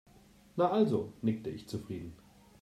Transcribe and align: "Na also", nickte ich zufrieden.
"Na 0.57 0.67
also", 0.71 1.13
nickte 1.21 1.49
ich 1.51 1.67
zufrieden. 1.67 2.13